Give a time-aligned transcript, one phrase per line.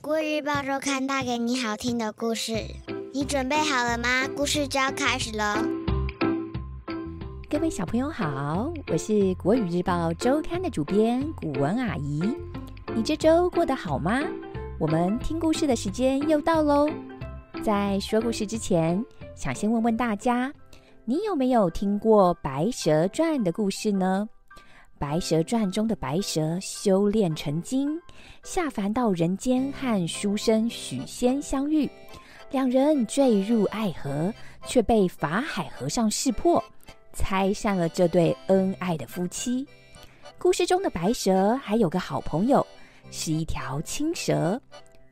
[0.00, 2.52] 故日报周刊带给你好听的故事，
[3.12, 4.26] 你准备好了吗？
[4.34, 5.44] 故事就要开始喽。
[7.50, 12.22] 各位小朋友好，我是国语日报周刊的主编古文阿姨。
[12.94, 14.20] 你这周过得好吗？
[14.78, 16.88] 我们听故事的时间又到喽。
[17.62, 20.52] 在说故事之前，想先问问大家，
[21.04, 24.28] 你有没有听过《白蛇传》的故事呢？
[24.98, 27.98] 《白蛇传》中的白蛇修炼成精，
[28.42, 31.88] 下凡到人间和书生许仙相遇，
[32.50, 34.32] 两人坠入爱河，
[34.66, 36.62] 却被法海和尚识破，
[37.12, 39.66] 拆散了这对恩爱的夫妻。
[40.36, 42.66] 故事中的白蛇还有个好朋友，
[43.10, 44.60] 是一条青蛇，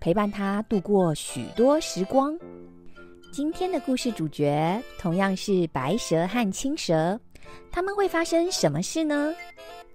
[0.00, 2.36] 陪伴他度过许多时光。
[3.32, 7.18] 今天的故事主角同样是白蛇和青蛇。
[7.70, 9.34] 他们会发生什么事呢？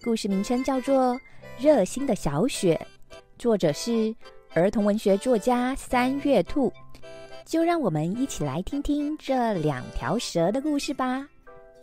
[0.03, 1.13] 故事名称叫做
[1.59, 2.80] 《热心的小雪》，
[3.38, 4.13] 作者是
[4.55, 6.73] 儿童文学作家三月兔。
[7.45, 11.27] 就让我们一起来听听这两条蛇的故事吧。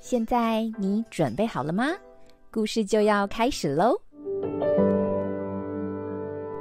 [0.01, 1.93] 现在你准备好了吗？
[2.51, 3.97] 故事就要开始喽！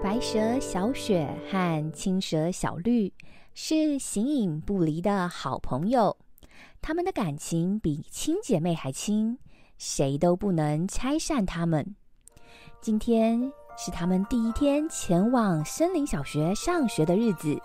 [0.04, 3.12] 白蛇小雪和青蛇小绿
[3.56, 6.16] 是形影不离的好朋友。
[6.84, 9.40] 他们的感情比亲姐妹还亲，
[9.78, 11.96] 谁都不能拆散他们。
[12.82, 17.60] 今天是他们第一天前往森林小学上学的日子，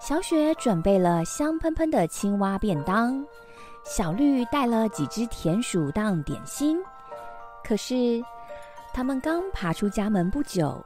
[0.00, 3.24] 小雪准备了香喷喷的青蛙便当，
[3.84, 6.78] 小绿带了几只田鼠当点心。
[7.64, 8.22] 可是，
[8.92, 10.82] 他们刚爬出家门不久，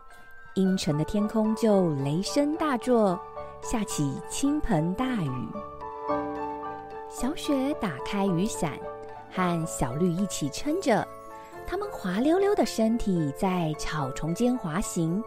[0.55, 3.18] 阴沉的天空就雷声大作，
[3.62, 5.48] 下起倾盆大雨。
[7.08, 8.72] 小雪打开雨伞，
[9.33, 11.06] 和小绿一起撑着，
[11.66, 15.22] 它们滑溜溜的身体在草丛间滑行。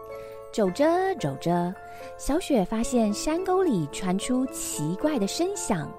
[0.52, 1.74] 走着走着，
[2.16, 5.90] 小雪发现山沟里传出奇怪的声响，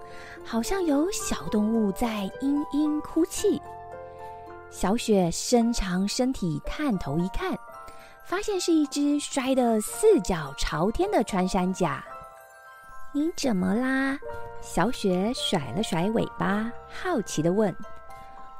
[0.44, 3.62] 好像有小动物在嘤嘤哭泣。
[4.72, 7.56] 小雪伸长身体探头一看，
[8.26, 12.04] 发现是一只摔得四脚朝天的穿山甲。
[13.12, 14.18] 你怎么啦？
[14.60, 17.76] 小雪甩了甩尾巴，好奇地问：“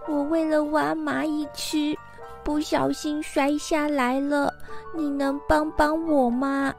[0.08, 1.96] 我为了挖蚂蚁吃，
[2.44, 4.54] 不小心摔下来了，
[4.96, 6.74] 你能帮帮我吗？”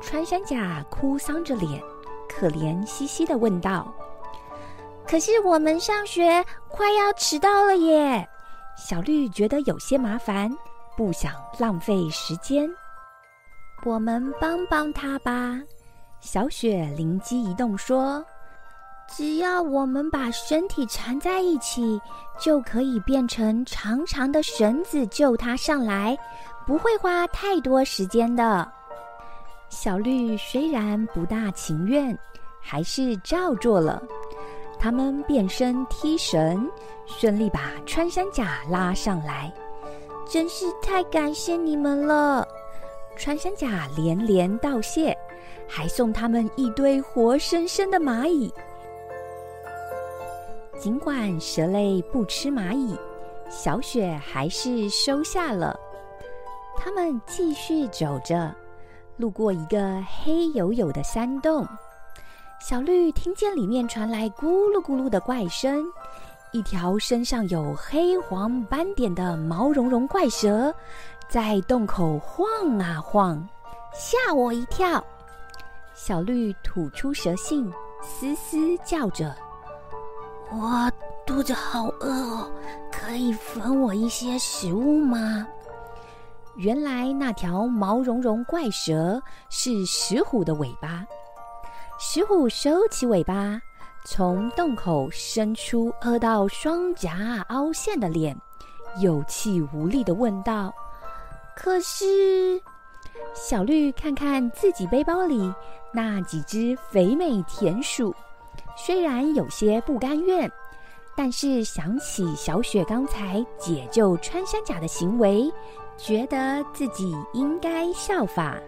[0.00, 1.82] 穿山甲哭丧着脸，
[2.28, 3.92] 可怜兮兮地问道
[5.08, 8.28] ：“可是我们上学快要迟到了耶！”
[8.76, 10.50] 小绿觉得有些麻烦，
[10.96, 12.68] 不想浪费时间。
[13.84, 15.60] 我们帮帮他吧。
[16.20, 18.24] 小雪灵机一动说
[19.16, 22.00] ：“只要我们把身体缠在一起，
[22.38, 26.18] 就可以变成长长的绳子救他上来，
[26.66, 28.68] 不会花太多时间的。”
[29.70, 32.16] 小绿虽然不大情愿，
[32.60, 34.02] 还是照做了。
[34.78, 36.68] 他们变身踢绳，
[37.06, 39.52] 顺利把穿山甲拉上来。
[40.28, 42.46] 真是太感谢你们了！
[43.16, 45.16] 穿山甲连连道谢。
[45.66, 48.52] 还送他们一堆活生生的蚂蚁。
[50.78, 52.96] 尽管蛇类不吃蚂蚁，
[53.48, 55.78] 小雪还是收下了。
[56.76, 58.54] 他们继续走着，
[59.16, 61.66] 路过一个黑黝黝的山洞。
[62.60, 65.84] 小绿听见里面传来咕噜咕噜的怪声，
[66.52, 70.74] 一条身上有黑黄斑点的毛茸茸怪蛇
[71.28, 72.46] 在洞口晃
[72.78, 73.46] 啊晃，
[73.94, 75.02] 吓我一跳。
[75.94, 79.34] 小绿吐出蛇信，嘶嘶叫着
[80.50, 80.90] ：“我
[81.26, 82.50] 肚子好饿哦，
[82.92, 85.46] 可以分我一些食物吗？”
[86.56, 91.04] 原来那条毛茸茸怪蛇是石虎的尾巴。
[91.98, 93.60] 石虎收起尾巴，
[94.04, 98.36] 从洞口伸出饿到双颊凹陷的脸，
[99.00, 100.72] 有气无力的问道
[101.56, 102.62] ：“可是……”
[103.34, 105.52] 小绿看看自己背包里
[105.92, 108.14] 那几只肥美田鼠，
[108.76, 110.50] 虽然有些不甘愿，
[111.16, 115.50] 但是想起小雪刚才解救穿山甲的行为，
[115.96, 118.58] 觉得自己应该效法。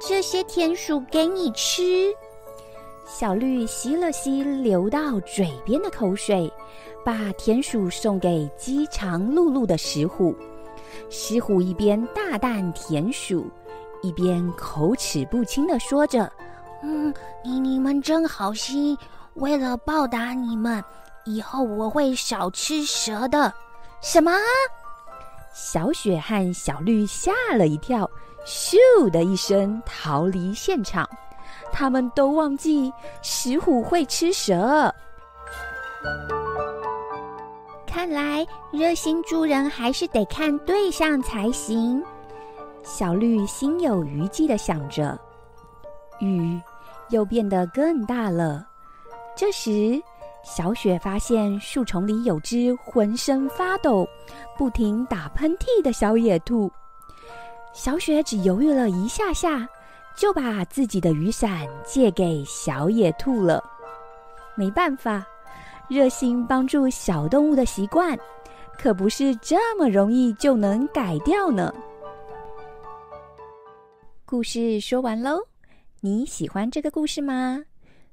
[0.00, 2.14] 这些田鼠给你吃。
[3.04, 6.52] 小绿吸了吸流到嘴边的口水，
[7.04, 10.34] 把田鼠送给饥肠辘辘的石虎。
[11.10, 13.50] 石虎一边大啖田鼠。
[14.00, 16.30] 一边口齿不清的说着
[16.82, 17.12] ：“嗯，
[17.44, 18.96] 你你们真好心，
[19.34, 20.82] 为了报答你们，
[21.24, 23.52] 以后我会少吃蛇的。”
[24.00, 24.30] 什么？
[25.52, 28.08] 小雪和小绿吓了一跳，
[28.46, 28.76] 咻
[29.10, 31.08] 的一声逃离现场。
[31.72, 32.92] 他们都忘记
[33.22, 34.94] 石虎会吃蛇。
[37.86, 42.02] 看来热心助人还是得看对象才行。
[42.84, 45.18] 小绿心有余悸的想着，
[46.20, 46.60] 雨
[47.10, 48.66] 又变得更大了。
[49.36, 50.00] 这时，
[50.42, 54.08] 小雪发现树丛里有只浑身发抖、
[54.56, 56.70] 不停打喷嚏的小野兔。
[57.72, 59.68] 小雪只犹豫了一下下，
[60.16, 63.62] 就把自己的雨伞借给小野兔了。
[64.56, 65.24] 没办法，
[65.86, 68.18] 热心帮助小动物的习惯，
[68.76, 71.72] 可不是这么容易就能改掉呢。
[74.24, 75.40] 故事说完喽，
[76.00, 77.60] 你喜欢这个故事吗？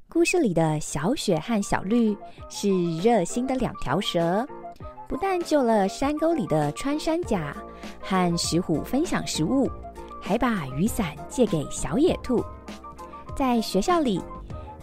[0.09, 2.17] 故事里的小雪和小绿
[2.49, 2.67] 是
[2.97, 4.43] 热心的两条蛇，
[5.07, 7.55] 不但救了山沟里的穿山甲，
[8.01, 9.69] 和石虎分享食物，
[10.19, 12.43] 还把雨伞借给小野兔。
[13.37, 14.19] 在学校里，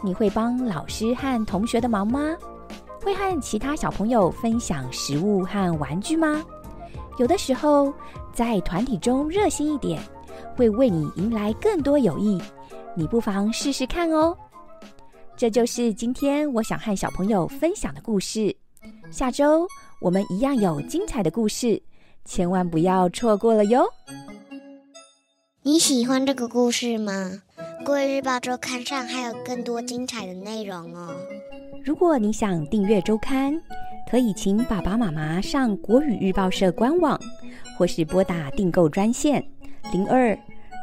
[0.00, 2.36] 你会帮老师和同学的忙吗？
[3.02, 6.40] 会和其他小朋友分享食物和玩具吗？
[7.18, 7.92] 有的时候，
[8.32, 10.00] 在团体中热心一点，
[10.54, 12.40] 会为你迎来更多友谊。
[12.94, 14.36] 你不妨试试看哦。
[15.36, 18.54] 这就是今天我想和小朋友分享的故事。
[19.10, 19.66] 下周
[20.00, 21.80] 我们一样有精彩的故事，
[22.24, 23.84] 千万不要错过了哟！
[25.62, 27.40] 你喜欢这个故事吗？
[27.84, 31.14] 《国语日报周刊》上还有更多精彩的内容哦。
[31.84, 33.54] 如果你想订阅周刊，
[34.10, 37.18] 可以请爸爸妈妈上国语日报社官网，
[37.76, 39.44] 或是拨打订购专线
[39.92, 40.36] 零二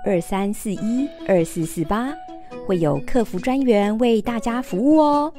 [0.05, 2.13] 二三四一二四四八。
[2.69, 5.33] 会有客服专员为大家服务哦。